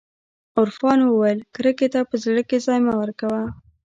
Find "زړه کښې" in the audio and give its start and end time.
2.23-2.57